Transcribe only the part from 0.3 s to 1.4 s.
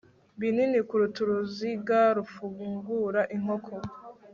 binini kuruta